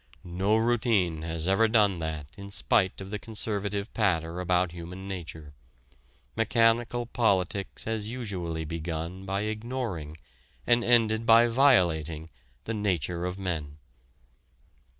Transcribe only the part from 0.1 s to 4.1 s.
No routine has ever done that in spite of the conservative